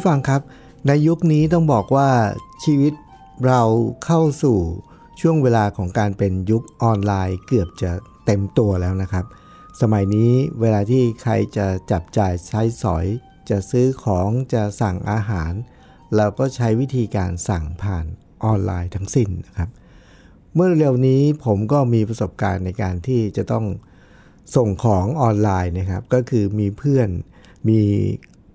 [0.00, 0.42] ผู้ฟังครับ
[0.86, 2.10] ในยุคนี้ต้องบอกว่า
[2.64, 2.92] ชีวิต
[3.46, 3.62] เรา
[4.04, 4.58] เข้าสู่
[5.20, 7.92] ช่วงเวลาของการเป็นยุคออนไลน์เกือบจะ
[8.26, 9.24] เต็มตัวแล้วนะครับ
[9.80, 13.06] สมัยนี้เวลาที่ใครจะจับจ่ายใช้สอย
[13.50, 15.52] จะซื้อของจะสั่งอาหาร
[16.16, 18.06] เราก็ใช้วิธีการสั่งผ่าน
[18.44, 19.70] ออนไลน์ทั้งสิ้นนะครับ
[20.54, 23.66] เมื่อเร็วนี้ผมก็มีประสบการณ์ในการที่จะต้อง
[24.56, 27.08] ส่งของออนไลน์นะครับ ก็คือมีเพื่อน
[27.68, 27.80] มี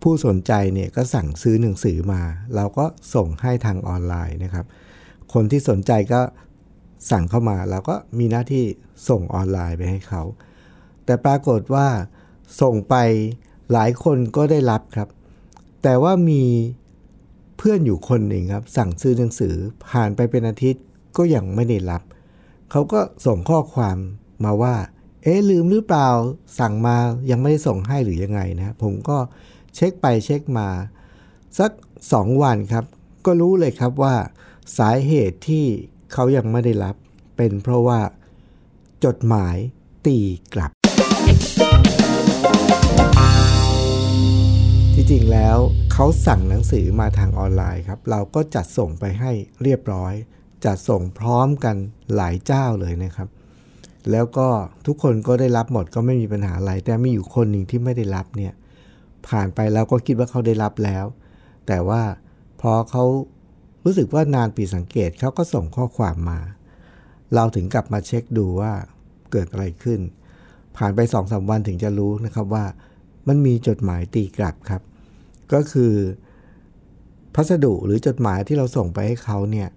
[0.09, 2.21] ผู้สนใจเนี่ยก็สั่งซื้อหนังสือมา
[2.55, 4.65] เราก็ส่งให้ทางออนไลน์นะครับ
[5.33, 6.21] คนที่สนใจก็
[7.11, 8.63] สั่งเข้ามาเราก็มีหน้าที่
[9.09, 10.23] ส่งออนไลน์ไปให้เขา
[11.05, 11.87] แต่ปรากฏว่า
[12.61, 12.95] ส่งไป
[13.71, 15.09] หลายคนก็ได้รับครับ
[15.83, 16.43] แต่ว่ามี
[17.57, 19.55] เพื่อนอยู่คนหนึ่งครับ สั่งซื้อหนังสือ
[19.89, 20.83] ผ่านไปเป็นอาทิตย์
[21.17, 22.01] ก็ยังไม่ได้รับ
[22.71, 23.97] เขาก็ส่งข้อความ
[24.43, 24.75] มาว่า
[25.23, 26.09] เอ๊ะลืมหรือเปล่า
[26.59, 26.95] สั่งมา
[27.31, 29.17] ยังไม่ได้ส่งให้หรือยังไงนะ ผมก็
[29.75, 30.69] เช็คไปเช็คมา
[31.59, 31.71] สัก
[32.09, 32.85] 2 วันครับ
[33.25, 34.15] ก็รู้เลยครับว่า
[34.77, 35.65] สาเหตุที่
[36.13, 36.95] เขายังไม่ได้รับ
[37.37, 37.99] เป็นเพราะว่า
[39.05, 39.55] จดหมาย
[40.05, 40.17] ตี
[40.53, 40.71] กลับ
[44.93, 45.57] ที่จริงแล้ว
[45.93, 49.31] เขาสั่งหนังสือมาทางออนไลน์ครับ เราก็จัดส่งไปให้
[49.63, 50.13] เรียบร้อย
[50.65, 51.75] จัดส่งพร้อมกัน
[52.15, 53.29] หลายเจ้าเลยนะครับ
[54.11, 54.47] แล้วก็
[54.85, 58.53] ทุกคนก็ได้รับหมดก็ไม่มีปัญหาอะไร แต่มีอยู่คนหนึ่งที่ไม่ได้รับเนี่ย
[59.29, 61.05] ผ่านไปแล้วก็คิดว่าเขาได้รับแล้ว
[61.67, 62.01] แต่ว่า
[62.61, 63.03] พอเขา
[63.83, 66.39] รู้สึกว่านานปีสังเกตเขาก็ส่งข้อความมา
[67.33, 68.73] เราถึงกลับมาเช็คดูว่า
[69.31, 69.99] เกิดอะไรขึ้น
[70.77, 72.65] ผ่านไปสองสาวันถึงจะรู้นะครับว่า
[73.27, 74.81] มันมีจดหมายตีกลับครับ
[75.53, 75.93] ก็คือ
[77.35, 79.69] พัสดุหรือจดหมายที่เราส่งไปให้เขาเนี่ย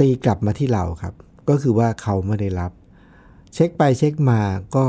[0.00, 1.14] ตีกลับมาที่เราครับ
[1.48, 2.72] ก็คือว่าเขาไม่ได้รับ
[3.54, 4.40] เช็คไปเช็คมา
[4.76, 4.86] ก็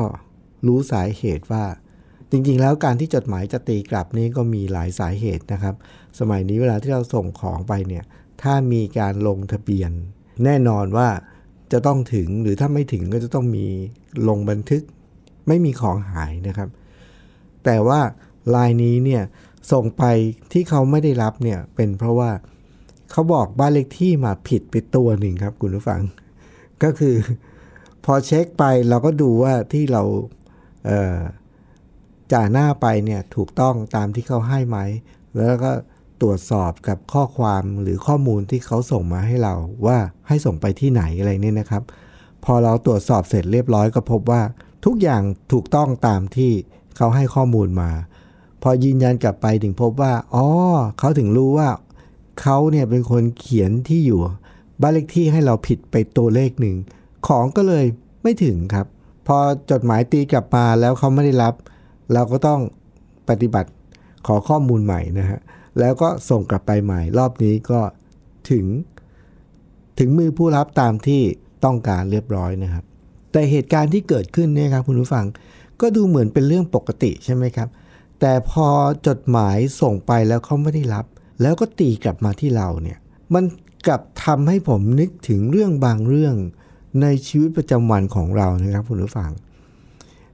[0.68, 1.64] รู้สาเหตุว่า
[2.36, 5.76] จริงๆ แล้วการที่จดหมายจะตีกลับนี้ก็มีหลายสาเหตุนะครับ
[6.20, 8.04] สมัยนี้เวลาที่เราส่งของไปเนี่ย
[8.42, 9.92] ถ้ามีการลงทะเบียน
[10.44, 11.10] แน่นอนว่า
[11.72, 13.66] จะต้องถึงหรือถ้าไม่ถึงก็จะต้องมี
[14.28, 14.84] ลงบันทึก
[15.48, 16.70] ไม่มีของหายนะครับ
[17.66, 18.00] แต่ว่า
[18.56, 19.24] ลายนี้เนี่ย
[19.72, 20.04] ส่งไป
[20.52, 22.32] ที่เขาไม่ได้รับเนี่ยเป็นเพราะว่า
[23.12, 26.02] เขาบอกบ้านเลขที่มาผิดไปตัวหนึ่งครับคุณผู้ฟัง
[26.84, 27.16] ก็คือ
[28.06, 30.04] พอเช็คไปเราก็ดูว่าที่เรา
[30.86, 34.78] เจ่าหน้าไปเนี่ยถูกต้องตามที่เขาให้ไหม
[35.35, 35.72] แล้วก็
[36.22, 39.53] ตรวจสอบกับข้อความหรือข้อมูลที่เขาส่งมาให้เรา
[39.85, 39.97] ว่า
[40.28, 41.84] ให้ส่งไปที่ไหนอะไรเนี่ยนะครับ
[42.45, 44.41] พอเราตรวจสอบเสร็จเรียบร้อยก็พบว่า
[44.85, 46.51] ทุกอย่างถูกต้องตามที่
[46.97, 47.91] เขาให้ข้อมูลมา
[48.61, 50.47] พอยืนยันกลับไปถึงพบว่าอ๋อ
[51.00, 51.69] เขาถึงรู้ว่า
[52.41, 54.19] เขาเนี่ยเป็นคนเขียนที่อยู่
[54.81, 56.75] บ้านเลขที่ให้เราผิดไปตัวเลขหนึ่ง
[57.28, 57.85] ของก็เลย
[58.23, 58.88] ไม่ถึงครับ
[59.28, 59.38] พอ
[59.72, 61.53] จดหมายตีกลับมาแล้วเขาไม่ได้รับ
[62.14, 62.62] เราก็ต้อง
[63.30, 63.69] ปฏิบัติ
[64.28, 65.40] ขอข้อมูลใหม่นะฮะ
[65.80, 67.80] แล้วก็ส่งกลับไปใหม่ รอบนี้ก็
[68.52, 68.66] ถึง
[70.00, 71.22] ถึงมือผู้รับตามที่
[71.66, 72.84] ต้องการเรียบร้อยนะครับ
[73.31, 75.25] แต่เหตุการณ์ที่เกิดขึ้นเนี่ยครับคุณผู้ฟัง
[75.81, 77.69] ก็ดูเหมือนเป็นเรื่องปกติใช่ไหมครับ
[78.20, 78.68] แต่พอ
[79.08, 81.06] จดหมายส่งไปแล้วเขาไม่ได้รับ
[81.41, 82.97] แล้วก็ตีกลับมาที่เราเนี่ย
[83.34, 83.44] มัน
[83.88, 86.35] กลับทำให้ผมนึกถึงเรื่องบางเรื่อง
[87.02, 89.31] ในชีวิตประจำวันของเรานะครับคุณผู้ฟัง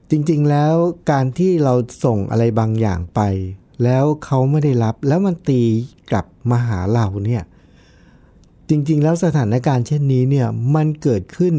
[0.09, 0.75] จริง ๆ แล้ว
[1.11, 1.73] การที่เรา
[2.05, 3.21] ส่งอะไรบางอย่างไป
[3.83, 5.61] แล้วเขาไม่ได้รับ แล้วมันตี
[6.11, 7.43] กลับมาหาเราเนี่ย
[8.69, 11.53] จริง ๆ แล้วสถานการณ์เช่นนี้เนี่ยมันเกิดขึ้น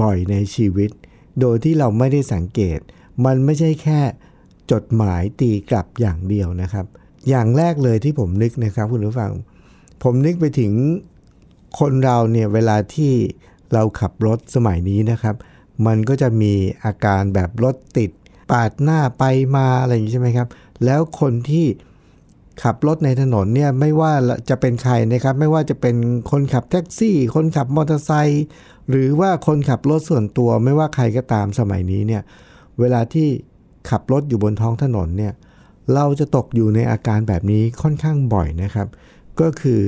[0.00, 0.90] บ่อยๆในชีวิต
[1.40, 2.78] โดยที่เราไม่ได้สังเกต
[3.24, 4.00] มันไม่ใช่แค่
[4.72, 6.86] จดหมายตีกลับอย่างเดียวนะครับ
[7.28, 9.32] อย่างแรกเลยที่ผมนึกนะครับคุณผู้ฟัง
[10.02, 10.72] ผมนึกไปถึง
[11.78, 13.12] คนเราเนี่ยเวลาที่
[13.72, 15.34] เราขับรถสมัยนี้นะครับ
[15.86, 16.52] มันก็จะมี
[16.84, 18.10] อาการแบบรถติด
[18.50, 19.24] ปาดหน้าไป
[19.56, 20.48] มาอะไรอย่างนี้ใช่ไหมครับ
[20.84, 21.66] แล้วคนที่
[22.62, 24.12] ขับรถในถนนเนี่ยไม่ว่า
[24.48, 25.96] จะเป็นใครนะครับ ไม่ว่าจะเป็น
[26.30, 28.44] คนขับแท็กซี่ คนขับมอเตอร์ไซค์
[28.90, 32.22] หรือว่าคนขับรถส่วนตัวไม่ว่าใครก็ตามสมัยนี้เนี่ย
[32.80, 33.28] เวลาที่
[33.90, 35.32] ขับรถอยู่บนท้องถนนเนี่ย
[35.94, 38.88] เราจะตกอยู่ในอาการแบบนี้ค่อนข้างบ่อยนะครับ
[39.40, 39.80] ก็คือ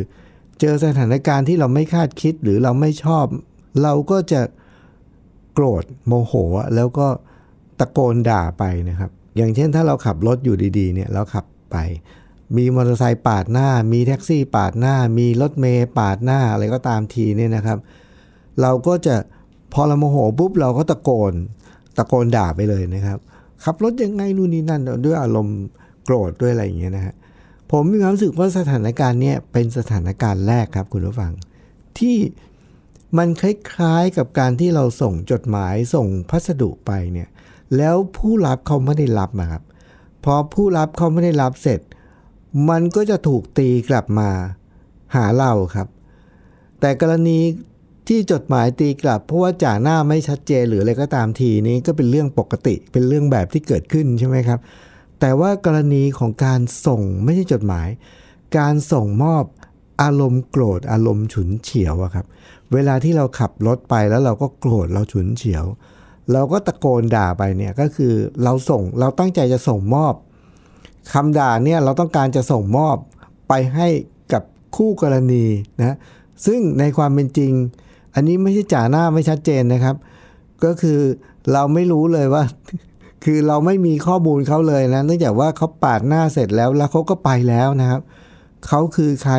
[0.60, 3.24] เจอสถานการณ์ที่เราไม่คาดคิดหรือเราไม่ชอบ
[3.82, 4.40] เราก็จะ
[5.54, 6.32] โกรธโมโห
[6.74, 7.06] แล้วก็
[7.80, 11.76] ตะโกนด่าไปนะครับ อย่างเช่นถ้าเราขับรถอยู่ดีๆเนี่ยเราขับไป
[12.56, 17.78] มีมอเตอร์ไซค์ปาดหน้า มีแท็กซี่ปาดหน้า มีรถเมย์ปาดหน้าอะไรก็ตามทีเนี่ยนะครับ
[18.60, 19.16] เราก็จะ
[19.72, 21.32] พอเราโมโหปุ๊บเราก็ตะโกน
[21.98, 23.18] ตะโกนด่าไปเลยนะครับ
[23.64, 25.58] ขับรถยังไงนู่นนี่นั่นด้วยอารมณ์
[26.04, 27.14] โกรธด้วยอะไรอย่างเงี้ยนะฮะ
[27.70, 31.32] ผมมีความรู้สึกว่าสถานการณ์เนี้ยเป็นสถานการณ์แรกครับคุณผู้ฟัง
[31.98, 32.16] ที่
[33.18, 37.28] มันคล้ายๆกับการที่เราส่งจดหมายส่งพัสดุไปเนี่ย
[37.76, 39.62] แล้วผู้รับเขาไม่ได้รับมาครับ
[40.24, 41.80] พอผู้รับเขาไม่ได้รับเสร็จ
[42.68, 44.30] มันก็จะถูกตีกลับมา
[45.14, 45.88] หาเราครับ
[46.80, 47.38] แต่กรณี
[48.08, 54.60] ที่จดหมายตีกลับ เพราะว่าจ่าหน้าไม่ชัดเจนหรืออะไรก็ตามทีนี้ก็เป็นเรื่องปกติเป็นเรื่องแบบที่เกิดขึ้นใช่ไหมครับ
[55.20, 57.88] แต่ว่ากรณีของการส่งไม่ใช่จดหมาย
[58.58, 59.44] การส่งมอบ
[60.02, 65.64] อารมณ์โกรธอารมณ์ฉุนเฉียวอะครับเเวลาที่เราขับรถไปแล้วเราก็โกรธเราฉุนเฉียว
[66.32, 68.12] เราก็ตะโกนด่าไปเนี่ยก็คือ
[68.44, 70.14] เราส่งเราตั้งใจจะส่งมอบ
[71.12, 72.96] คำด่าเนี่ยเราต้องการจะส่งมอบ
[73.48, 73.88] ไปให้
[74.32, 74.42] กับ
[74.76, 75.44] คู่กรณี
[75.80, 75.96] นะ
[76.46, 77.52] ซึ่งในความเป็นจริง
[78.14, 79.96] อันนี้ไม่ใช่จ่าหน้าไม่ชัดเจนนะครับ
[80.64, 80.98] ก็คือ
[81.52, 82.42] เราไม่รู้เลยว่า
[83.24, 88.00] คือเราไม่มีข้อมูลเขาเลยนะเนื่องจากว่าเขาปาดหน้าเสร็จแล้วแล้วเขาก็ไปแล้วนะครับ
[88.66, 89.34] เขาคือใคร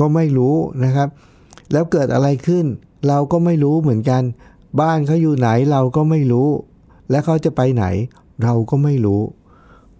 [0.00, 1.08] ก็ไม่รู้นะครับ
[1.72, 2.66] แล้วเกิดอะไรขึ้น
[3.08, 4.22] เราก็ไม่รู้เหมือนกัน
[4.80, 6.48] บ้านเขาอยู่ไหนเราก็ไม่รู้
[7.10, 7.84] และเขาจะไปไหน
[8.42, 9.22] เราก็ไม่รู้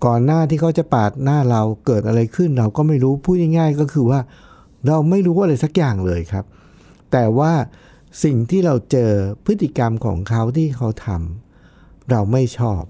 [0.05, 4.21] ก่อนหน้าที่เขาจะปาดหน้าเราเกิดอะไรขึ้น เราก็ไม่รู้พูดง่ายๆก็คือว่า
[4.87, 6.45] เราไม่รู้อะไรสักอย่างเลยครับ
[7.13, 7.53] แต่ว่า
[8.25, 9.11] สิ่งที่เราเจอ
[9.47, 12.83] พฤติกรรมของเขาที่เขาทำเราไม่ชอบ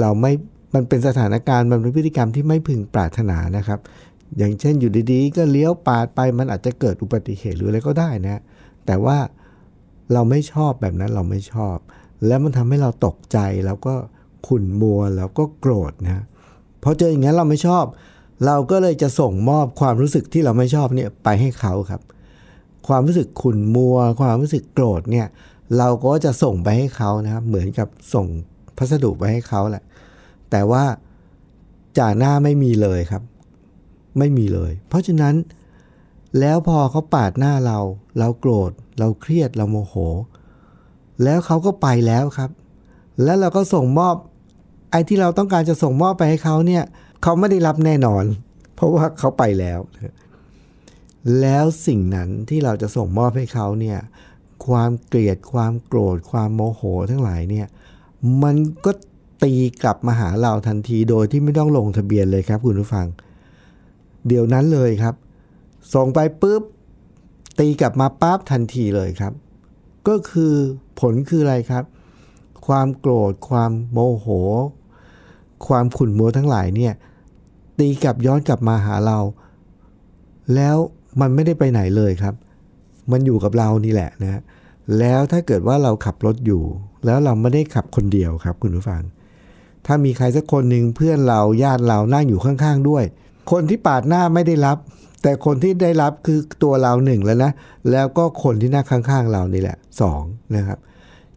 [0.00, 0.32] เราไม่
[0.74, 3.78] มันเป็นสถานการณ์มันเป็นพฤติกรรมที่ไม่พึงปรารถนานะครับ
[4.38, 8.40] อย่างเช่นอยู่ดีๆ ก็เลี้ยวปาดไปมันอาจจะเกิดอุบัติเหตุหรืออะไรก็ได้นะ
[8.86, 9.18] แต่ว่า
[10.12, 11.76] เราไม่ชอบแบบนั้นเราไม่ชอบ
[12.26, 13.94] แล้วมันทำให้เราตกใจแล้วก็
[14.46, 16.24] ขุ่นมัวแล้วก็โกรธนะ
[16.82, 17.84] พอเจออย่างนั้นเราไม่ชอบ
[18.46, 22.00] เราก็เลยจะส่งมอบความรู้สึกที่เราไม่ชอบเนี่ยไปให้เขาครับ
[22.88, 25.26] ความรู้สึกขุ่นมัว ความรู้สึกโกรธเนี่ย
[25.78, 28.26] เราก็จะส่งไปให้เขานะครับเหมือนกับส่ง
[28.76, 29.84] พัสดุไปให้เขาแหละ
[30.50, 30.84] แต่ว่า
[31.98, 33.22] จ่าหน้าไม่มีเลยครับ
[34.18, 35.34] ไม่มีเลย เพราะฉะนั้น
[36.40, 37.78] แล้วพอเขาปาดหน้าเรา
[38.18, 39.94] เราโกรธ เราเครียดเราโมโห
[41.24, 42.50] แล้วเขาก็ไปแล้วครับ
[43.24, 44.14] แล้วเราก็ส่งมอบ
[44.90, 46.84] ไอ้ที่เราต้องการจะส่งมอบไปให้เขาเนี่ย
[47.22, 48.24] เขาไม่ได้รับแน่นอน
[48.74, 49.80] เพราะว่าเขาไปแล้ว
[51.40, 53.98] แล้วสิ่งนั้นที่เราจะส่งมอบให้เขาเนี่ย
[54.66, 57.66] ความเกลียดความโกรธความโมโหทั้งหลายเนี่ย
[58.42, 58.90] มันก็
[59.42, 59.52] ตี
[59.82, 63.06] กลับมาหาเราทันทีโดยที่ไม่ต้องลงทะเบียนเลยครับคุณผู้ฟัง
[64.26, 65.14] เดี๋ยวนั้นเลยครับ
[65.94, 66.62] ส่งไปปุ๊บ
[67.58, 69.32] ตีกลับมาปั๊บทันทีเลยครับ
[70.08, 70.54] ก็คือ
[71.00, 71.84] ผลคืออะไรครับ
[72.66, 74.26] ความโกรธ ความโมโห
[75.66, 76.92] ความขุ่นมัวทั้งหลายเนี่ย
[77.78, 79.18] ตีกลับย้อนกลับมาหาเรา
[80.54, 80.76] แล้ว
[81.20, 82.34] มันไม่ได้ไปไหนเลยครับ
[83.10, 84.40] มันอยู่กับเรานี่แหละนะ
[84.98, 86.62] แล้วถ้าเกิดว่าเราขับรถอยู่
[87.06, 89.02] แล้วเราไม่ได้ขับคนเดียวครับ คุณผู้ฟัง
[89.86, 93.04] ถ้ามีใครสักคนหนึ่งเพื่อนเราญาติเรานั่งอยู่ข้างๆด้วย
[93.50, 94.78] คนที่ปาดหน้าไม่ได้รับ
[95.22, 97.52] แต่คนที่ได้รับคือตัวเราหนึ่งแล้วนะ
[97.90, 100.22] แล้วก็คนที่นั่งข้างๆเรานี่แหละสอง
[100.56, 100.78] นะครับ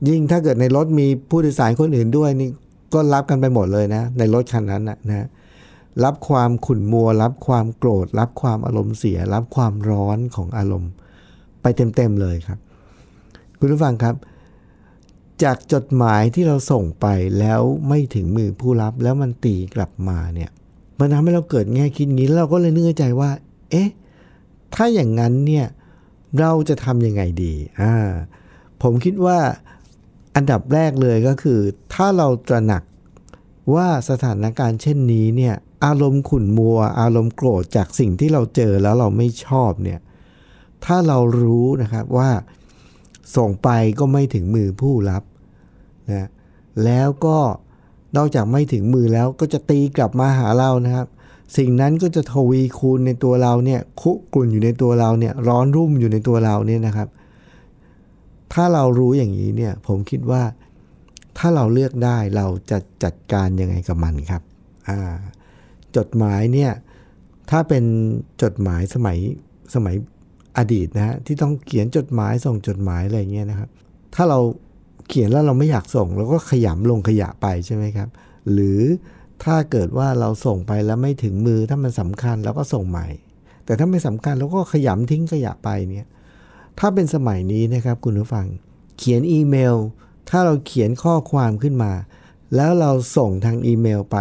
[0.09, 2.49] ยิ่งถ้าเกิดในรถมีผู้โดยสารคนอื่นด้วยนี่
[2.93, 5.27] ก็รับกันไปหมดเลยนะ ในรถคันนั้นนะนะ
[6.03, 10.91] รับความขุ่นมัว รับความโกรธ รับความอารมณ์เสีย รับความร้อนของอารมณ์
[11.61, 12.59] ไปเต็มๆเลยครับ
[13.59, 14.15] คุณผู้ฟังครับ
[15.43, 17.07] จากจดหมายที่เราส่งไป
[17.39, 20.51] แล้วไม่ถึงมือผู้รับแล้วมันตีกลับมาเนี่ย
[21.03, 23.31] มันทำให้เราเกิดแง่คิดงี้แล้วเราก็เลยนึกในใจว่า
[23.71, 23.89] เอ๊ะ
[24.75, 25.65] ถ้าอย่างนั้นเนี่ย
[26.39, 27.93] เราจะทำยังไงดีอ่า
[28.81, 29.39] ผมคิดว่า
[30.35, 31.59] อันดับแรกเลยก็คือ
[31.93, 32.83] ถ้าเราตระหนัก
[33.75, 35.55] ว่าสถานการณ์เช่นนี้เนี่ย
[35.85, 39.99] อารมณ์ขุ่นมัว อารมณ์โกรธจากสิ่งที่เราเจอแล้วเราไม่ชอบเนี่ย
[40.85, 42.31] ถ้าเรารู้นะครับว่า
[43.35, 43.69] ส่งไป
[43.99, 45.23] ก็ไม่ถึงมือผู้รับ
[46.11, 46.29] นะ
[46.83, 47.39] แล้วก็
[48.17, 51.07] นอกจากไม่ถึงมือแล้วก็จะตีกลับมาหาเรานะครับ
[51.57, 57.09] สิ่งนั้นก็จะทวีคูณในตัวเราเนี่ยคุกรุ่นอยู่ในตัวเราเนี่ยร้อนรุ่มอยู่ในตัวเราเนี่ยนะครับ
[58.53, 60.43] ถ้าเรารู้อย่างนี้เนี่ยผมคิดว่า
[61.37, 64.41] ถ้าเราเลือกได้เราจะจัดการยังไงกับมันครับ
[65.97, 66.71] จดหมายเนี่ย
[67.49, 67.83] ถ้าเป็น
[68.43, 69.17] จดหมายสมัย
[69.75, 69.95] สมัย
[70.57, 73.69] อดีตนะฮะที่ต้องเขียนจดหมายส่งจดหมายอะไรเงี้ยนะครับ
[74.15, 74.39] ถ้าเรา
[75.07, 78.09] เขียนแล้วเราไม่อยากส่งเราก็ขยำลงขยะไปใช่ไหมครับ
[78.51, 78.81] หรือ
[79.43, 83.07] ถ้าเกิดว่าเราส่งไปแล้วไม่ถึงมือถ้ามันสำคัญเราก็ส่งใหม่
[83.65, 86.07] แต่ถ้าไม่สำคัญเราก็ขยำทิ้งขยะไปเนี่ย
[86.79, 88.45] ถ้าเป็นสมัยนี้นะครับคุณผู้ฟัง
[88.97, 89.75] เขียนอีเมล
[90.29, 91.91] ถ้าเราเขียนข้อความขึ้นมา
[92.55, 94.17] แล้วเราส่งทางอีเมลไป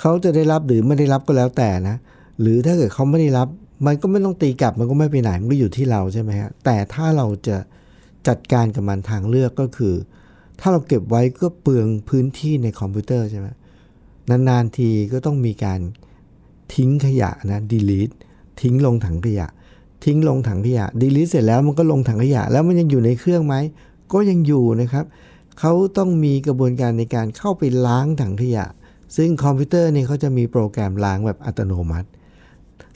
[0.00, 1.96] เขาจะได้รับหรือไม่ได้รับก็แล้วแต่นะ
[2.40, 3.48] หรือถ้าเกิดเขาไม่ได้รับ
[3.86, 7.56] มันก็ไม่ต้องตีกลับมันก็ไม่ไปไหนมันก็อยู่ที่เราใช่ไหมฮะแต่ถ้าเราจะ
[8.28, 9.94] จัดการกับมันทางเลือกก็คือ
[10.60, 13.48] ถ้าเราเก็บไว้ก็เปลืองพื้นที่ในคอมพิวเตอร์ใช่ไหม
[14.30, 15.80] นานๆทีก็ต้องมีการ
[16.74, 18.14] ทิ้งขยะนะ delete
[18.60, 19.48] ทิ้งลงถังขยะ
[20.04, 23.54] ทิ้งลงถังขยะ delete เสร็จแล้วมันก็ลงถังขยะ แล้วมันยังอยู่ในเครื่องไหม
[24.12, 25.04] ก็ยังอยู่นะครับ
[25.58, 28.66] เขาต้องมีกระบวนการในการเข้าไปล้างถังขยะ
[29.16, 32.08] ซึ่งคอมพิวเตอร์เนี่ยเขาจะมีโปรแกรมล้างแบบอัตโนมัติ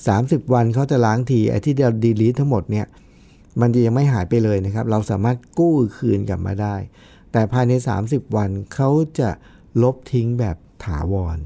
[0.02, 2.86] 30 วันเขาจะล้างทีไอ้ที่เรา delete ทั้งหมดเนี่ย
[3.60, 6.76] มันจะยังไม่หายไปเลยนะครับ เราสามารถกู้คืนกลับมาได้
[7.32, 7.72] แต่ภายใน
[8.04, 9.30] 30 วันเขาจะ
[9.82, 11.38] ลบทิ้งแบบถาวร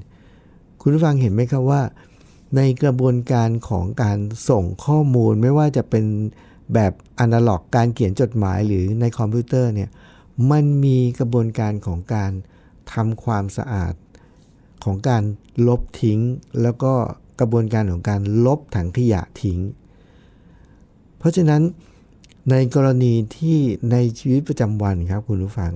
[0.80, 1.82] คุณผู้ฟังเห็นไหมครับว่า
[2.56, 6.04] ในกระบวนการของการส่งข้อมูลไม่ว่าจะเป็น
[6.74, 9.90] แบบอนาล็อกการเขียนจดหมายหรือในคอมพิวเตอร์เนี่ย
[10.50, 12.32] มันมีกระบวนการของการ
[12.92, 13.94] ทำความสะอาด
[14.84, 15.22] ของการ
[15.68, 16.20] ลบทิ้ง
[16.62, 16.92] แล้วก็
[17.40, 19.58] กระบวนการของการลบถังขยะทิ้ง
[21.18, 21.62] เพราะฉะนั้น
[22.50, 23.58] ในกรณีที่
[23.92, 25.74] ในชีวิตประจำวันครับคุณผู้ฟัง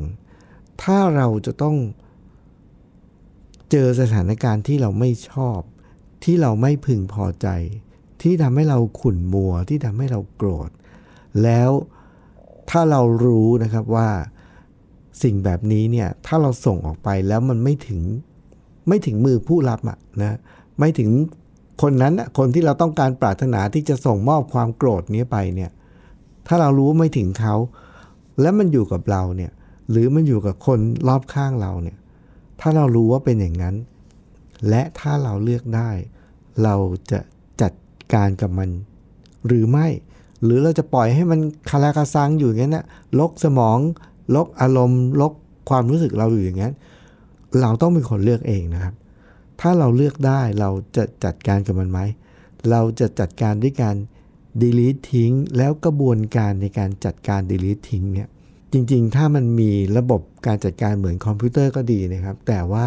[0.83, 1.77] ถ้าเราจะต้อง
[3.71, 5.61] เจอสถานการณ์ที่เราไม่ชอบ
[6.25, 7.49] ที่เราไม่พึงพอใจ
[8.23, 10.71] ที่ทำให้เราขุ่นมัว ที่ทำให้เราโกรธ
[11.43, 11.71] แล้ว
[12.71, 14.09] ถ้าเรารู้นะครับว่า
[15.23, 18.01] สิ่งแบบนี้เนี่ยถ้าเราส่งออกไปแล้วมันไม่ถึง
[18.89, 20.39] ไม่ถึงมือผู้รับอะนะ
[20.79, 21.11] ไม่ถึง
[21.83, 25.71] คนนั้นคนที่เราต้องการปรารถนาที่จะส่งมอบความโกรธนี้ไปเนี่ย
[26.47, 27.55] ถ้าเรารู้ไม่ถึงเขา
[28.41, 29.53] แล้วมันอยู่กับเราเนี่ย
[29.91, 31.97] หรือมันอยู่กับคนรอบข้างเราเนี่ย
[32.61, 33.75] ถ้าเรารู้ว่าเป็นอย่างนั้น
[34.69, 35.91] และถ้าเราเลือกได้
[36.63, 36.75] เรา
[37.11, 37.21] จะ
[37.63, 37.73] จัด
[38.15, 38.71] การกับมัน
[39.47, 39.87] หรือไม่
[40.45, 42.85] หรือเราจะปล่อยให้มันคาราคาซังอยู่อย่างนั้นนะ
[43.19, 43.79] ลกสมอง
[44.35, 45.33] ลกอารมณ์ ลก
[45.69, 46.75] ความรู้สึกเราอยู่อย่างนั้น
[47.61, 48.95] เราต้องเป็นคนเลือกเองนะครับ
[49.61, 52.01] ถ้าเราเลือกได้เราจะจัดการกับมันไหม
[52.71, 53.97] เราจะจัดการด้วยการ
[54.61, 58.29] delete ทิ้ง แล้วกระบวนการในการจัดการ delete ทิ้งเนี่ย
[58.73, 62.87] จริงๆ ถ้ามันมีระบบการจัดการเหมือนคอมพิวเตอร์ก็ดีนะครับ แต่ว่า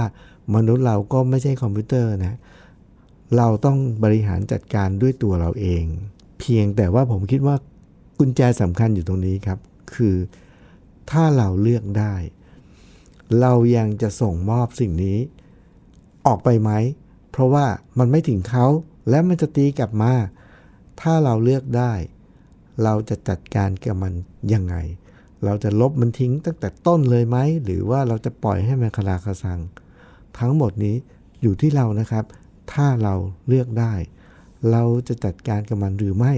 [0.56, 2.38] มนุษย์เราก็ไม่ใช่คอมพิวเตอร์นะ
[3.38, 5.84] เราต้องบริหารจัดการด้วยตัวเราเอง
[6.40, 7.56] เพียงแต่ว่าผมคิดว่า
[8.20, 9.60] กุญแจสำคัญอยู่ตรงนี้ครับ
[9.94, 10.16] คือ
[11.12, 12.14] ถ้าเราเลือกได้
[13.42, 15.18] เรายังจะส่งมอบสิ่งนี้
[16.28, 16.72] ออกไปไหม
[17.32, 17.66] เพราะว่า
[18.00, 18.66] มันไม่ถึงเขา
[19.10, 20.14] และมันจะตีกลับมา
[21.02, 21.94] ถ้าเราเลือกได้
[22.84, 24.14] เราจะจัดการกับมัน
[24.54, 24.76] ยังไง
[25.46, 29.60] เราจะลบมันทิ้งตั้งแต่ต้นเลยไหม หรือว่าเราจะปล่อยให้มันคลาคาซัง
[30.40, 30.96] ทั้งหมดนี้
[31.42, 32.26] อยู่ที่เรานะครับ
[32.74, 33.16] ถ้าเรา
[33.48, 33.94] เลือกได้
[34.72, 36.34] เราจะจัดการกับมันหรือไม่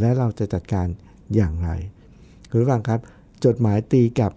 [0.00, 0.86] และเราจะจัดการ
[1.34, 1.70] อย่างไร
[2.50, 3.00] คุณผู้ฟังครับ
[3.44, 4.32] จดหมายตีกับ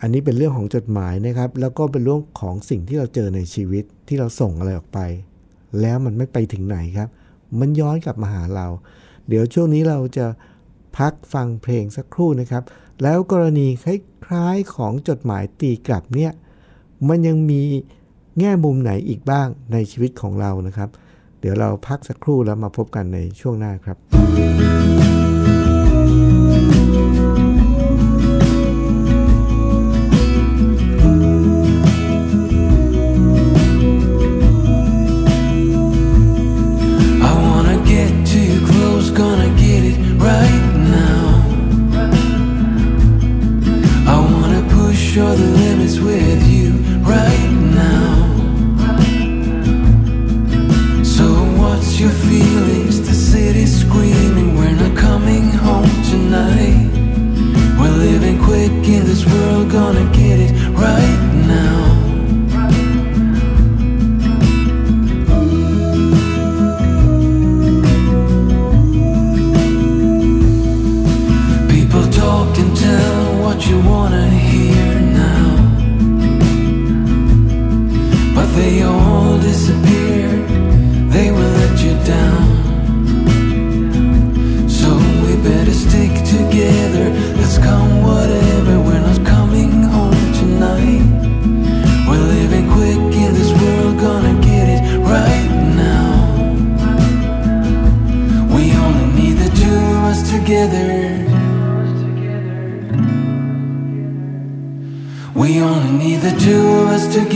[0.00, 4.98] อันนี้เป็นเรื่องของจดหมายนะครับ แล้วก็เป็นเรื่องของสิ่งที่เราเจอในชีวิตที่เราส่งอะไรออกไป
[5.80, 7.08] แล้วมันไม่ไปถึงไหนครับ
[7.60, 8.66] มันย้อนกลับมาหาเรา
[9.28, 10.26] เดี๋ยวช่วงนี้เราจะ
[10.98, 12.62] พักฟังเพลงสักครู่นะครับ
[13.02, 13.86] แล้วกรณีค
[14.32, 16.32] ล้ายๆของจดหมายตีกลับเนี่ย
[17.08, 17.62] มันยังมี
[18.38, 20.88] แง่มุมไหนอีกบ้างในชีวิตของเรานะครับ
[21.40, 23.96] เดี๋ยวเราพักสักครู่แล้วมาพบกันในช่วงหน้าครับ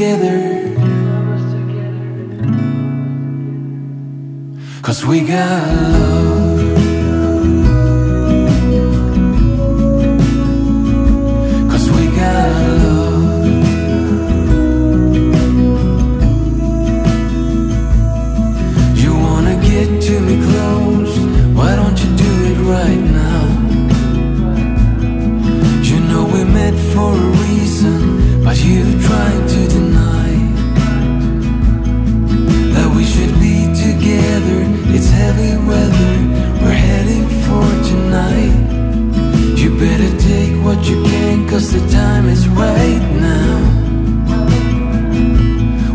[0.00, 0.74] together.
[4.80, 5.99] Cause we got
[41.90, 43.58] time is right now.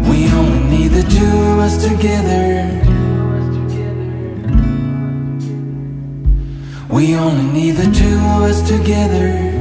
[0.09, 2.75] We only need the two of us together.
[6.89, 9.55] We only need the two of us together.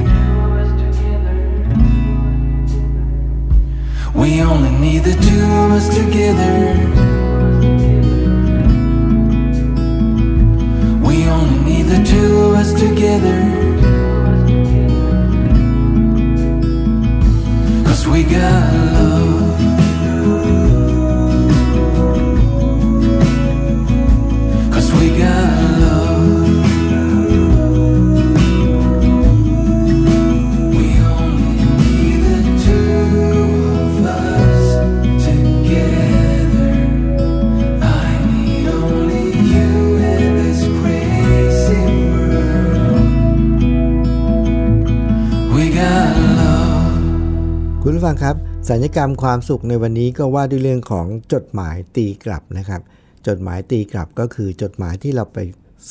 [4.13, 6.55] We only need the two of us together.
[11.07, 13.74] We only need the two of us together.
[18.07, 18.94] We got
[48.05, 48.37] ฟังครับ
[48.69, 52.81] สัญญกรรมความสุขในวันนี้ก็ว่าด้วยเรื่องของจดหมายตีกลับนะครับ
[53.27, 55.39] จดหมายตีกลับก็คือจดหมายที่เราไป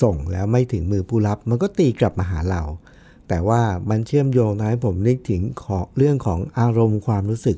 [0.02, 2.62] ส่งแล้วไม่ถึงมือผู้รับ มันก็ตีกลับมาหาเรา
[3.28, 7.56] แต่ว่ามันเชื่อมโยงทำให้ผมนึกถึงของเรื่องของอารมณ์ความรู้สึก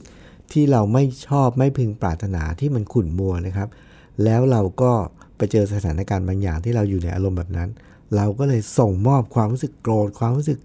[0.52, 3.68] ที่เราไม่ชอบไม่พึงปรารถนาที่มันขุ่นมัวนะครับ
[4.25, 4.92] แล้วเราก็
[5.36, 7.68] ไปเจอสถานการณ์บางอย่างที่เราอยู่ในอารมณ์แบบนั้น
[8.16, 10.58] เราก็เลยส่งมอบความรู้สึกโกรธความรู้สึก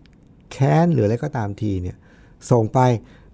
[0.52, 1.98] แค้นหรืออะไรก็ตามทีเนี่ย
[2.52, 2.80] ส่งไป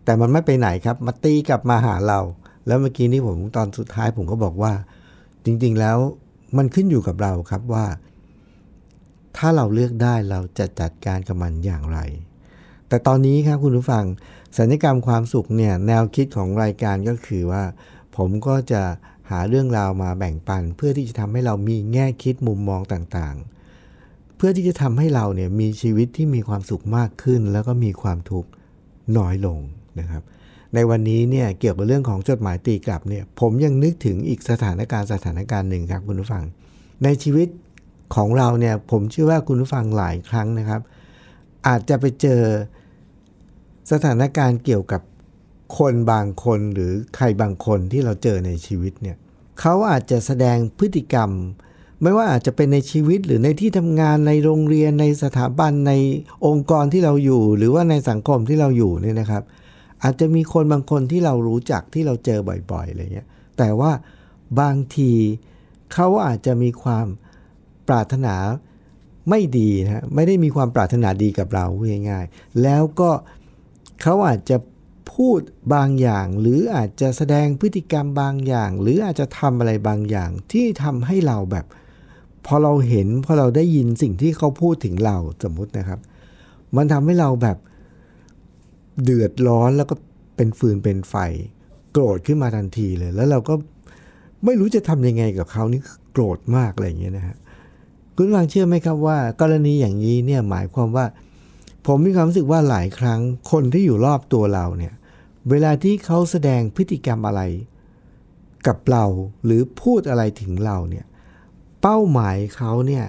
[0.07, 2.19] แต่มันไม่ไปไหนครับมาตีกลับมาหาเรา
[2.67, 4.73] แล้วเมื่อกี้นี้ผมตอนสุดท้ายผมก็บอกว่า
[5.45, 5.97] จริงๆแล้ว
[6.57, 7.85] มันขึ้นอยู่กับเราครับว่า
[9.37, 11.99] ถ้าเราเลือกได้เราจะจัดการกับมันอย่างไร
[12.87, 14.05] แต่ตอนนี้ครับคุณผู้ฟัง
[14.57, 17.63] สัญญกรรมความสุขเนี่ยแนวคิดของรายการก็คือว่า
[18.17, 18.81] ผมก็จะ
[19.29, 28.49] หาเรื่องราวมาแบ่งปัน เพื่อที่จะทำให้เรามีแง่คิดมุมมองต่างๆ เพื่อที่จะทำให้เราเนี่ยมีชีวิตที่มีความสุขมากขึ้น แล้วก็มีความทุกข์
[29.17, 29.59] น้อยลง
[29.99, 30.23] นะครับ
[30.75, 36.43] ในวันนี้เนี่ยเกี่ยวกับเรื่องของจดหมายตีกลับเนี่ยผมยังนึกถึงอีกสถานการณ์สถานการณ์หนึ่งครับคุณผู้ฟัง
[37.03, 37.47] ในชีวิต
[38.15, 40.81] ของเราเนี่ยผมเชื่อว่าคุณผู้ฟังหลายครั้งนะครับ
[41.67, 42.41] อาจจะไปเจอ
[43.91, 45.01] สถานการณ์เกี่ยวกับ
[45.77, 49.17] คนบางคนหรือใครบางคนที่เราเจอในชีวิตเนี่ย
[49.59, 51.29] เขาอาจจะแสดงพฤติกรรม
[52.01, 55.93] ไม่ว่าอาจจะเป็นในชีวิตหรือในที่ทำงานในโรงเรียนในสถาบันใน
[56.45, 59.43] องค์กรที่เราอยู่ หรือว่าในสังคมที่เราอยู่เนี่ยนะครับ
[60.03, 62.39] อาจจะมีคนบางคนที่เรารู้จักที่เราเจอ
[62.71, 63.91] บ่อยๆอะไรเงี้ยแต่ว่า
[64.59, 65.11] บางที
[65.93, 67.07] เขาอาจจะมีความ
[67.87, 68.35] ปรารถนา
[69.29, 71.65] ไม่ดีนะฮะไม่ได้มีความปรารถนาดีกับเรา
[72.09, 73.11] ง่ายๆแล้วก็
[74.01, 74.57] เขาอาจจะ
[75.13, 75.39] พูด
[75.73, 81.65] บางอย่าง หรืออาจจะแสดงพฤติกรรมบางอย่าง หรืออาจจะทำอะไรบางอย่างที่ทำให้เราแบบ
[82.45, 85.99] พอเราเห็นพอเราได้ยินสิ่งที่เขาพูดถึงเราสมมุตินะครับ
[86.75, 87.57] มันทำให้เราแบบ
[89.03, 89.95] เดือดร้อนแล้วก็
[90.35, 91.15] เป็นฟืนเป็นไฟ
[91.91, 93.53] โกรธขึ้นมาทันทีเลย แล้วเราก็
[94.45, 95.81] ไม่รู้จะทำยังไงกับเขานี่
[96.11, 97.37] โกรธมากอะไรอย่างเงี้ยนะฮะ
[98.15, 101.05] คุณฟังเชื่อไหมครับว่า กรณีอย่างนี้เนี่ยหมายความว่า
[101.85, 103.19] ผมมีความรู้สึกว่าหลายครั้ง
[103.51, 104.93] คนที่อยู่รอบตัวเราเนี่ย
[105.49, 107.41] เวลาที่เขาแสดงพฤติกรรมอะไร
[108.67, 109.05] กับเรา
[109.45, 111.05] หรือพูดอะไรถึงเราเนี่ย
[111.81, 113.05] เป้าหมายเขาเนี่ย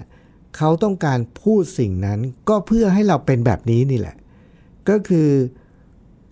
[0.57, 4.15] เขาต้องการพูดสิ่งนั้นก็เพื่อให้เราเป็นแบบนี้นี่แหละ
[4.89, 5.29] ก็คือ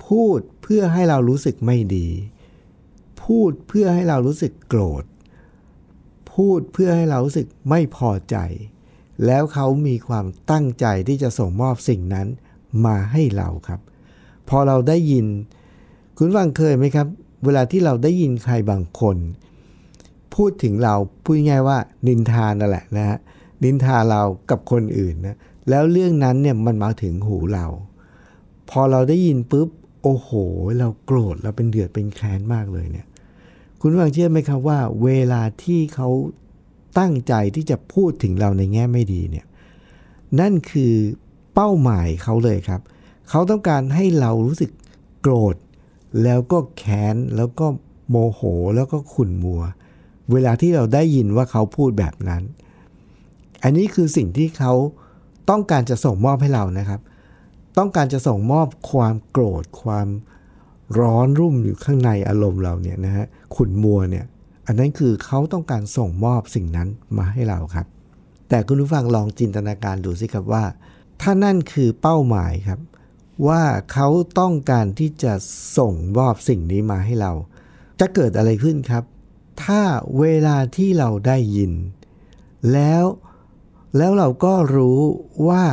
[0.08, 2.08] พูดเพื่อให้เรารู้สึกไม่ดี
[3.24, 5.04] พูดเพื่อให้เรารู้สึกโกรธ
[6.34, 8.38] พูดเพื่อให้เรารู้สึกไม่พอใจ
[9.26, 12.28] แล้วเขามีความตั้งใจที่จะส่งมอบสิ่งนั้น
[12.86, 13.80] มาให้เราครับ
[14.50, 15.26] พอเราได้ยิน
[16.18, 17.08] คุณฟังเคยไหมครับ
[17.44, 19.18] เวลาที่เราได้ยินใครบางคน
[20.36, 23.18] พูดถึงเราพูดง่ายว่านินทานั่นแหละนะฮะ
[23.64, 25.38] นินทาเรากับคนอื่นนะ
[25.70, 27.66] แล้วเรื่องนั้นเนี่ยมันมาถึงหูเรา
[28.70, 29.70] พอเราได้ยินปุ๊บ
[30.02, 30.30] โอ้โห
[30.80, 33.08] เราโกรธเราเป็นเดือดเป็นแค้นมากเลยเนี่ย
[33.80, 36.10] คุณฟังเชื่อไหมครับว่า เวลาที่เขา
[37.00, 39.46] ตั้งใจที่จะพูดถึงเราในแง่ไม่ดีเนี่ย
[40.40, 40.94] นั่นคือ
[41.54, 42.82] เป้าหมายเขาเลยครับ
[43.30, 44.72] เขาต้องการให้เรารู้สึก
[45.22, 45.56] โกรธ
[46.24, 47.66] แล้วก็แค้นแล้วก็
[48.10, 48.42] โมโห
[48.76, 49.62] แล้วก็ขุ่นมัว
[50.32, 52.44] เวลาที่เราได้ยินว่าเขาพูดแบบนั้น
[53.64, 54.74] อันนี้คือสิ่งที่เขา
[55.50, 57.00] ต้องการจะส่งมอบให้เรานะครับ
[57.78, 60.08] ต้องการจะส่งมอบความโกรธความ
[61.00, 64.26] ร้อนรุ่มอยู่ข้างในอารมณ์เราเนี่ยนะฮะขุ่นมัวเนี่ย
[64.68, 66.88] อันนั้นคือเขาต้องการส่งมอบสิ่งนั้น
[67.18, 67.86] มาให้เราครับ
[68.50, 70.64] แต่คุณผู้ฟังลองจินตนาการดูสิครับว่า
[71.22, 72.80] ถ้านั่นคือเป้าหมายครับ
[73.48, 73.64] ว่า
[73.94, 74.08] เขา
[74.40, 75.34] ต้องการที่จะ
[75.78, 77.32] ส่งมอบสิ่งนี้มาให้เรา
[78.00, 79.04] จะเกิดอะไรขึ้นครับ
[79.64, 79.82] ถ้า
[80.20, 81.74] เวลาที่เราได้ยิน
[82.74, 83.04] แล้ว
[83.98, 85.00] แล้วเราก็รู้
[85.48, 85.64] ว่า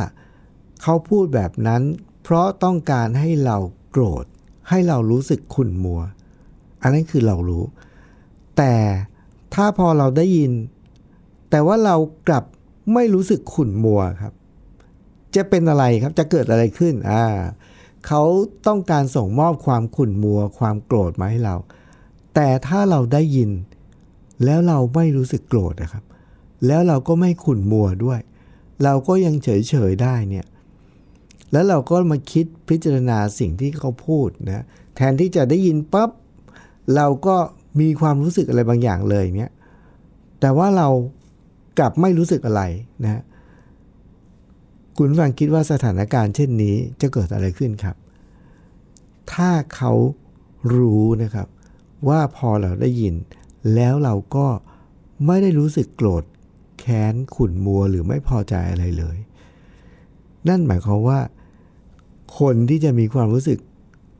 [0.87, 1.81] เขาพูดแบบนั้น
[2.23, 3.57] เพราะต้องการให้เรา
[3.91, 4.25] โกรธ
[4.69, 6.01] ให้เรารู้สึกขุ่นมัว
[6.81, 7.63] อันนั้นคือเรารู้
[8.57, 8.73] แต่
[9.53, 10.51] ถ้าพอเราได้ยิน
[11.49, 11.95] แต่ว่าเรา
[12.27, 12.43] กลับ
[12.93, 14.33] ไม่รู้สึกขุ่นมัวครับ
[15.35, 17.23] จะเป็นอะไรครับจะเกิดอะไรขึ้นอ่า
[18.07, 18.21] เขา
[18.67, 21.55] ต้องการส่งมอบความขุ่นมัว ความโกรธมาให้เรา
[22.35, 23.51] แต่ถ้าเราได้ยิน
[24.43, 26.03] แล้วเราไม่รู้สึกโกรธนะครับ
[26.67, 28.19] แล้วเราก็ไม่ขุ่นมัวด้วย
[28.83, 30.45] เราก็ยังเฉยเฉยได้เนี่ย
[31.51, 36.09] แล้วเราก็มาคิดพิจารณาสิ่งที่เขาพูดนะแทนที่จะได้ยินปั๊บ
[36.95, 37.35] เราก็
[37.79, 39.51] มีความรู้สึกอะไรบางอย่างเลยเนี่ย
[40.39, 40.87] แต่ว่าเรา
[41.79, 42.61] กลับไม่รู้สึกอะไร
[43.03, 43.21] นะ
[44.97, 47.95] คุณฟังคิดว่าสถานการณ์เช่นนี้จะเกิดอะไรขึ้นครับ
[49.33, 49.91] ถ้าเขา
[50.75, 51.47] รู้นะครับ
[52.07, 53.15] ว่าพอเราได้ยิน
[53.75, 54.47] แล้วเราก็
[55.25, 56.23] ไม่ได้รู้สึกโกรธ
[56.79, 59.17] แค้นขุ่นมัวหรือไม่พอใจอะไรเลย
[60.47, 61.19] นั่นหมายความว่า
[62.39, 63.59] คนที่จะมีความรู้สึก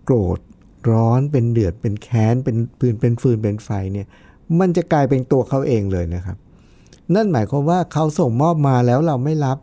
[0.06, 0.40] โกรธ
[0.92, 4.08] ร้อนเป็นเดือดเป็นแค้นเป็นปืนเป็นฟืนเป็นไฟเนี่ย
[4.60, 6.38] มันจะกลายเป็นตัวเขาเองเลยนะครับ
[7.14, 9.58] นั่นหมายความว่าเขาส่งมอบมาแล้วเราไม่รับ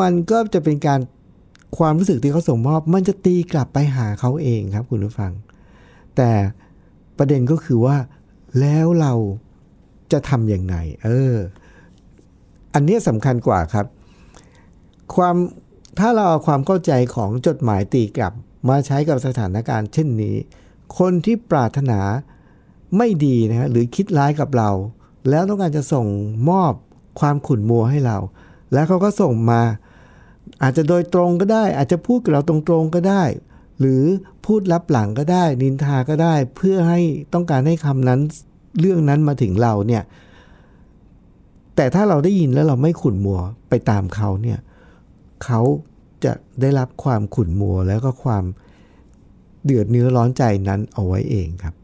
[0.00, 1.00] มันก็จะเป็นการ
[1.78, 5.32] ความรู้สึกที่เขาส่งมอบ มันจะตีกลับไปหาเขาเองครับคุณผู้ฟัง
[6.16, 6.30] แต่
[7.18, 7.96] ประเด็นก็คือว่า
[8.60, 9.12] แล้วเรา
[10.12, 11.34] จะทำยังไง เออ
[12.74, 13.86] อันนี้สำคัญกว่าครับ
[15.14, 15.36] ความ
[15.98, 18.32] ถ้าเราเอาความเข้าใจของจดหมายตีกลับ
[18.68, 20.36] มาใช้กับสถานการณ์เช่นนี้
[20.98, 22.00] คนที่ปรารถนา
[22.96, 24.70] ไม่ดีนะฮะหรือคิดร้ายกับเรา
[25.30, 26.06] แล้วต้องการจะส่ง
[26.48, 26.72] มอบ
[27.20, 28.18] ความขุ่นมัวให้เรา
[28.72, 29.62] แล้วเขาก็ส่งมา
[30.62, 33.22] อาจจะโดยตรงก็ได้ อาจจะพูดกับเราตรงๆก็ได้
[33.78, 34.02] หรือ
[34.44, 37.00] พูดลับหลังก็ได้ นินทาก็ได้ เพื่อให้
[37.32, 38.20] ต้องการให้คำนั้น
[38.80, 40.02] เรื่องนั้นมาถึงเราเนี่ย
[41.76, 44.58] แต่ถ้าเราได้ยินแล้วเราไม่ขุ่นมัวไปตามเขาเนี่ย
[45.44, 45.60] เขา
[46.24, 48.44] จะได้รับความขุ่นมัวแล้วก็ความ
[49.64, 51.74] เดือดเนื้อร้อนใจนั้นเอาไว้เองครับ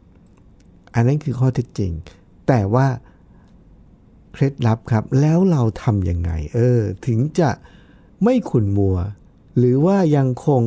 [0.93, 1.91] อันนั้นคือข้อเท็จจริง
[2.47, 2.87] แต่ว่า
[4.31, 7.49] เคล็ดลับครับ แล้วเราทำยังไง เออ ถึงจะ
[8.23, 8.97] ไม่ขุ่นมัว
[9.57, 10.61] หรือว่ายังคง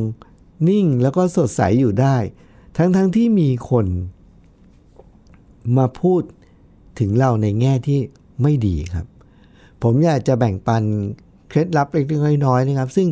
[0.69, 2.17] นิ่งแล้วก็สดใสอยู่ได้
[2.77, 3.85] ทั้งๆทที่มีคน
[5.77, 6.21] มาพูด
[6.99, 7.99] ถึงเราในแง่ที่
[8.41, 9.05] ไม่ดีครับ
[9.83, 10.83] ผมอยากจะแบ่งปัน
[11.51, 13.07] เคล็ดลับเล็กๆน้อยๆนะครับ ซึ่ง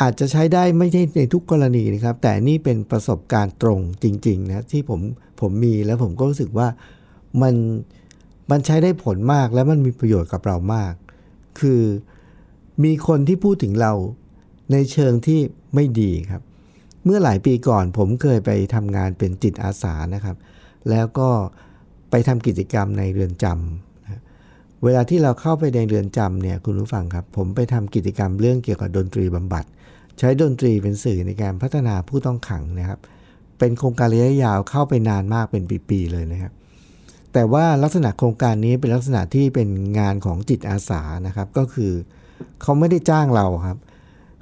[0.00, 5.00] อาจจะใช้ได้ไม่ใช่ในทุกกรณีนะครับ แต่นี่เป็นประสบการณ์ตรงจริงๆนะที่ผม
[5.40, 6.68] ผมมีแล้วผมก็รู้สึกว่า
[7.42, 7.54] มัน
[8.50, 10.92] มันใช้ได้ผลมากและมันมีประโยชน์กับเรามาก
[11.60, 11.82] คือ
[12.84, 13.92] มีคนที่พูดถึงเรา
[14.72, 15.40] ในเชิงที่
[15.74, 16.42] ไม่ดีครับ
[17.04, 20.36] เมื่อหลายปีก่อนผมเคยไปทำงานเป็นจิตอาสานะครับ
[20.90, 21.30] แล้วก็
[22.10, 23.87] ไปทำกิจกรรมในเรือนจำ
[24.84, 29.64] เวลาที่เราเข้าไปในเรือนจำเนี่ยคุณผู้ฟังครับ ผมไปทำกิจกรรมเรื่องเกี่ยวกับดนตรีบำบัด
[30.18, 32.98] ใช้ดนตรีเป็นสื่อในการพัฒนาผู้ต้องขังนะครับ
[33.58, 36.52] เป็นโครงการระยะยาวเข้าไปนานมากเป็นปีๆเลยนะครับ
[37.32, 41.92] แต่ว่าลักษณะโครงการนี้เป็นลักษณะที่เป็นงานของจิตอาสานะครับ ก็คือ
[42.62, 43.78] เขาไม่ได้จ้างเราครับ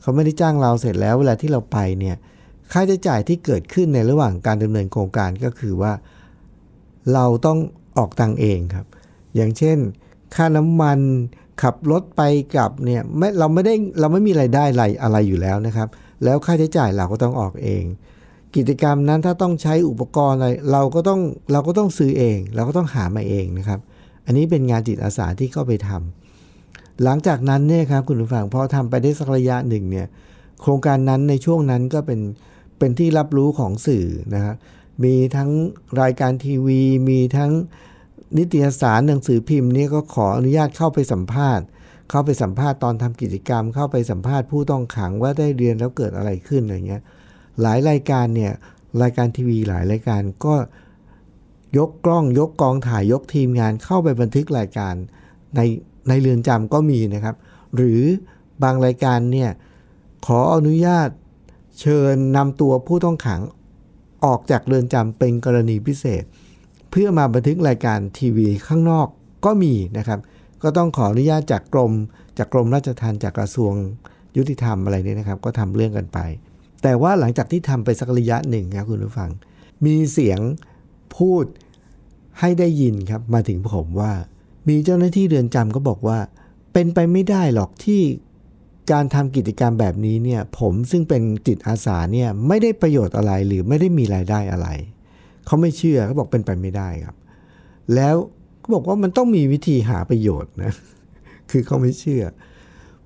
[0.00, 2.16] เขาไม่ได้จ้างเราเสร็จแล้วเวลาที่เราไปเนี่ย
[2.72, 5.92] ค่าใช้จ่ายที่เกิดขึ้นในระหว่างการดำเนินโครงการก็คือว่า
[7.14, 7.58] เราต้อง
[7.98, 8.86] ออกตังเองครับ
[9.36, 9.78] อย่างเช่น
[10.34, 10.98] ค่าน้ำมัน
[11.62, 12.22] ขับรถไป
[12.56, 15.88] กลับเนี่ยไม่เราไม่ได้เราไม่มีไรายได้อะไรอะไรอยู่แล้วนะครับ
[16.24, 17.84] แล้วค่าใช้จ่ายเราก็ต้องออกเอง
[18.56, 21.20] กิจกรรมนั้นถ้าต้องใช้อุปกรณ์อะไรเราก็ต้อง
[21.52, 23.80] เราก็ต้องซื้อเอง เราก็ต้องหามาเองนะครับ
[24.26, 30.06] อันนี้เป็นงานจิตอาสาที่เข้าไปทำหลังจากนั้นเนี่ยครับคุณผู้ฟังพอทำไปได้สักระยะหนึ่งเนี่ย
[30.62, 32.20] โครงการนั้นในช่วงนั้นก็เป็น
[32.78, 34.56] เป็นที่รับรู้ของสื่อนะครับ
[35.04, 35.50] มีทั้ง
[36.02, 37.52] รายการทีวี มีทั้ง
[38.36, 41.66] นิตยสารหนังสือพิมพ์นี่ก็ขออนุญาตเข้าไปสัมภาษณ์
[42.10, 47.02] เข้าไปสัมภาษณ์ตอนทำกิจกรรม เข้าไปสัมภาษณ์ผู้ต้องขังว่าได้เรียนแล้วเกิดอะไรขึ้นอะไรเงี้ย
[47.62, 48.52] หลายรายการเนี่ย
[49.02, 50.54] รายการทีวีหลายรายการก็
[51.78, 54.94] ยกกล้องยกกองถ่ายยกทีมงานเข้าไปบันทึกรายการ
[55.56, 55.60] ใน
[56.08, 57.36] ในเรือนจำก็มีนะครับ
[57.76, 58.00] หรือ
[58.62, 59.50] บางรายการเนี่ย
[60.26, 61.08] ขออนุญาต
[61.80, 63.40] เชิญนำตัวผู้ต้องขัง
[64.24, 66.24] ออกจากเรือนจำเป็นกรณีพิเศษ
[66.96, 69.08] พื่อมาบันทึกรายการทีวีข้างนอก
[69.44, 70.20] ก็มีนะครับ
[70.62, 71.92] ก็ต้องขออนุญาตจากกรม
[72.38, 73.72] จากกรมราชทัณฑ์จากกระทรวง
[74.36, 76.18] ยุติธรรมอะไรนี่นะครับ ก็ทำเรื่องกันไป
[76.82, 79.30] แต่ว่าหลังจากที่ทำไปสักระยะหนึ่งครับคุณผู้ฟัง
[79.84, 80.40] มีเสียง
[81.16, 81.44] พูด
[82.40, 84.12] ให้ได้ยินครับมาถึงผมว่า
[84.68, 86.18] มีเจ้าหน้าที่เรือนจำก็บอกว่า
[86.72, 88.02] เป็นไปไม่ได้หรอกที่
[88.92, 94.68] การทำกิจกรรมแบบนี้เนี่ย ผมซึ่งเป็นจิตอาสาเนี่ยไม่ได้ประโยชน์อะไรหรือไม่ได้มีรายได้อะไร
[95.46, 97.16] เขาไม่เชื่อเขาบอกเป็นไปไม่ได้ครับ
[97.94, 98.16] แล้ว
[98.60, 100.72] เขาบอกว่ามันต้องมีวิธีหาประโยชน์นะ
[101.50, 102.24] คือเขาไม่เชื่อ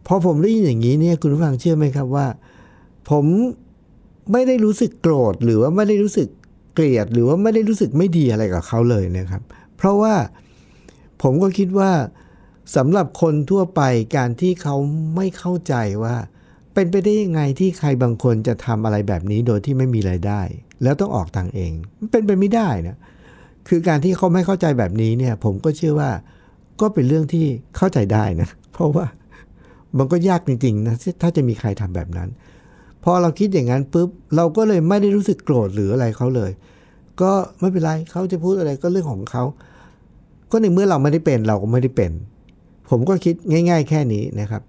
[0.06, 2.26] พอผมได้ยินอย่างนี้เนี่ยคุณผู้ฟังเชื่อไหมครับว่า
[3.10, 3.24] ผม
[4.32, 6.28] ไม่ได้รู้สึกโกรธหรือว่าไม่ได้รู้สึก
[6.74, 9.42] เกลียดหรือว่าไม่ได้รู้สึกไม่ดีอะไรกับเขาเลยนะครับ
[9.76, 10.14] เพราะว่า
[11.22, 11.90] ผมก็คิดว่า
[12.76, 13.82] สำหรับคนทั่วไป
[14.16, 14.76] การที่เขา
[15.16, 16.16] ไม่เข้าใจว่า
[16.74, 20.42] เป็นไปได้ยังไงที่ใครบางคนจะทำอะไรแบบนี้โดยที่ไม่มีไรายได้
[20.82, 22.96] แล้วต้องออกตังเอง มันเป็นไปไม่ได้นะ
[23.68, 26.10] คือการที่เขาไม่เข้าใจแบบนี้เนี่ย ผมก็เชื่อว่า
[26.80, 27.44] ก็เป็นเรื่องที่
[27.76, 29.06] เข้าใจได้นะ เพราะว่า
[29.98, 32.28] มันก็ยากจริงๆนะถ้าจะมีใครทำแบบนั้น
[33.04, 36.50] พอเราคิดอย่างนั้นปุ๊บเราก็เลยไม่ได้รู้สึกโกรธหรืออะไรเขาเลย
[37.22, 39.44] ก็ไม่เป็นไรเขาจะพูดอะไรก็เรื่องของเขา
[40.50, 42.12] ก็ในเมื่อเราไม่ได้เป็นเราก็ไม่ได้เป็น
[42.90, 44.62] ผมก็คิดง่าย ๆ แค่นี้นะครับ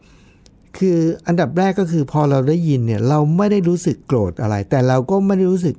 [0.78, 0.98] คือ
[1.28, 5.76] อันดับแรกก็คือพอเราได้ยินเนี่ยเราไม่ได้รู้สึกโกรธอะไร แต่เราก็ไม่ได้รู้สึก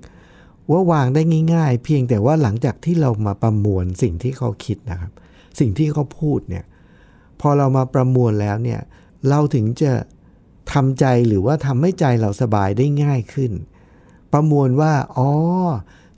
[0.70, 1.22] ว่าวางได้
[1.55, 5.12] ง่าย ๆ เพียงแต่ว่าหลังจากที่เรามาประมวลสิ่งที่เขาคิดนะครับ
[5.59, 6.64] สิ่งที่เขาพูดเนี่ย
[7.40, 8.81] พอเรามาประมวลแล้วเนี่ย
[9.29, 9.92] เราถึงจะ
[10.72, 13.53] ทำใจหรือว่าทำให้ใจเราสบายได้ง่ายขึ้น
[14.33, 15.31] ประมวลว่าอ๋อ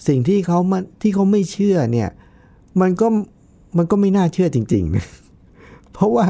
[0.08, 2.10] สิ่งที่เขามาที่เขาไม่เชื่อเนี่ย
[2.80, 3.06] มันก็
[3.76, 4.84] มันก็ไม่น่าเชื่อจริง
[5.38, 6.26] ๆ เพราะว่า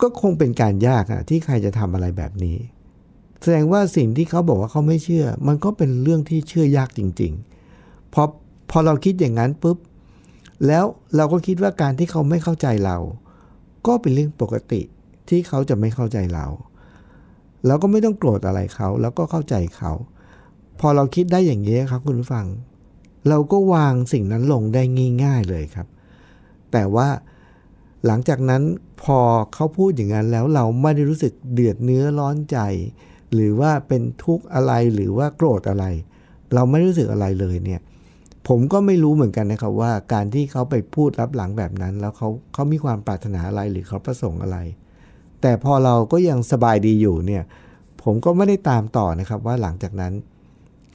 [0.00, 2.56] ก็คงเป็นการยากอะที่ใครจะทำอะไรแบบนี้
[3.42, 8.22] แสดงว่าสิ่งที่เขาบอกว่าเขาไม่เชื่อ มันก็เป็นเรื่องที่เชื่อยากจริงๆพอ
[8.70, 9.78] พอเราคิดอย่างนั้นปุ๊บ
[10.66, 10.84] แล้ว
[11.16, 12.96] เราก็คิดว่าการที่เขาไม่เข้าใจเรา
[13.86, 14.80] ก็เป็นเรื่องปกติ
[15.28, 16.46] ที่เขาจะไม่เข้าใจเรา
[17.66, 19.92] เราก็ไม่ต้องโกรธอะไรเขา แล้วก็เข้าใจเขา
[20.80, 22.46] พอเราคิดได้อย่างนี้ครับคุณผู้ฟัง
[23.28, 24.82] เราก็วางสิ่งนั้นลงได้
[25.24, 25.86] ง่ายๆเลยครับ
[26.72, 27.08] แต่ว่า
[28.06, 28.62] หลังจากนั้น
[29.02, 29.18] พอ
[29.54, 32.58] เขาพูดอย่างนั้นแล้วเราไม่ได้รู้สึกเดือดเนื้อร้อนใจ
[33.34, 35.84] หรือว่าเป็นทุกข์อะไรหรือว่าโกรธอะไร
[36.54, 37.80] เราไม่รู้สึกอะไรเลยเนี่ย
[38.48, 44.58] ผมก็ไม่รู้เหมือนกันนะครับว่าการที่เขาไปพูดรับหลังแบบนั้น แล้วเขาเขามีความปรารถนาอะไรหรือเขาประสงค์อะไร
[45.40, 47.42] แต่พอเราก็ยังสบายดีอยู่เนี่ย
[48.02, 50.12] ผมก็ไม่ได้ตามต่อนะครับว่าหลังจากนั้น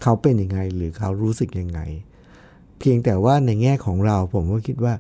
[0.02, 1.80] เขาเป็นยังไงหรือเขารู้สึกยังไง
[2.80, 4.94] เพียงแต่ว่าในแง่ของเราผมก็คิดว่า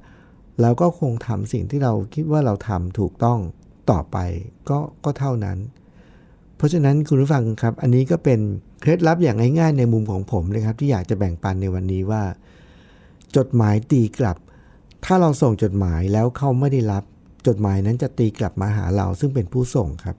[0.61, 3.39] เราก็คงทำสิ่งที่เราคิดว่าเราทำถูกต้อง
[3.91, 4.17] ต่อไป
[4.69, 5.57] ก็ก็เท่านั้น
[6.63, 8.39] ราะฉะนั้นคุณผู้ฟังครับ อันนี้ก็เป็น
[8.81, 12.23] เคล็ดลับอย่างง่ายๆในมุมของผมนะครับ ที่อยากจะแบ่งปันในวันนี้ว่า
[13.37, 14.37] จดหมายตีกลับ
[15.05, 17.03] ถ้าเราส่งจดหมายแล้วเขาไม่ได้รับ
[17.47, 20.17] จดหมายนั้นจะตีกลับมาหาเราซึ่งเป็นผู้ส่งครับ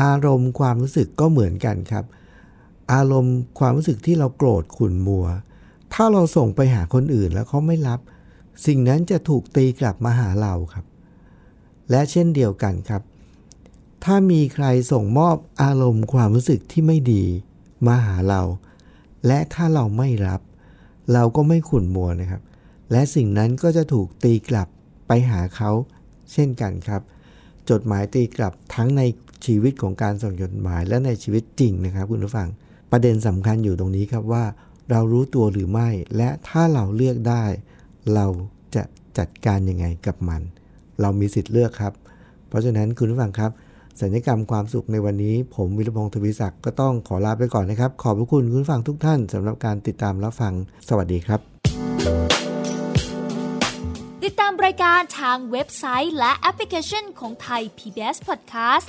[0.00, 2.04] อารมณ์ความรู้สึกก็เหมือนกันครับ
[2.92, 5.26] อารมณ์ความรู้สึกที่เราโกรธขุ่นมัว
[5.94, 8.00] ถ้าเราส่งไปหาคนอื่นแล้วเขาไม่รับ
[8.66, 10.84] สิ่งนั้นจะถูกตีกลับมาหาเราครับ
[11.90, 13.02] และเช่นเดียวกันครับ
[14.04, 17.24] ถ้ามีใครส่งมอบอารมณ์ความรู้สึกที่ไม่ดี
[17.86, 18.42] มาหาเรา
[19.26, 20.40] และถ้าเราไม่รับ
[21.12, 22.42] เราก็ไม่ขุ่นมัวนะครับ
[22.92, 24.68] และสิ่งนั้นก็จะถูกตีกลับ
[25.06, 25.70] ไปหาเขา
[26.32, 27.02] เช่นกันครับ
[27.70, 29.02] จดหมายตีกลับทั้งใน
[29.46, 32.48] ชีวิตของการส่งจดหมายและในชีวิตจริงนะครับ คุณผู้ฟัง
[32.90, 34.44] ประเด็นสำคัญอยู่ตรงนี้ครับว่า
[34.90, 37.44] เรารู้ตัวหรือไม่ และถ้าเราเลือกได้
[38.14, 38.26] เรา
[38.74, 38.82] จะ
[39.18, 40.40] จัดการยังไงกับมัน
[41.00, 41.92] เรามีสิทธิ์เลือกครับ
[42.48, 43.50] เพราะฉะนั้นคุณผู้ฟังครับ
[44.00, 50.52] สัญญกรรมความสุขในวันนี้ ผมวิรพงศ์ทวีศักดิ์ก็ต้องขอลาไปก่อนนะครับ ขอบพระคุณคุณผู้ฟังทุกท่านสำหรับการติดตามรับฟัง
[50.88, 51.40] สวัสดีครับ
[54.24, 58.88] ติดตามรายการทางเว็บไซต์และแอปพลิเคชันของไทย PBS Podcast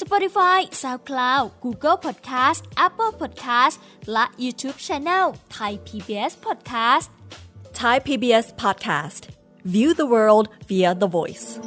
[0.00, 3.76] Spotify SoundCloud Google Podcast Apple Podcast
[4.12, 7.08] และ YouTube Channel Thai PBS Podcast
[7.72, 9.28] Thai PBS podcast.
[9.64, 11.58] View the world via the voice.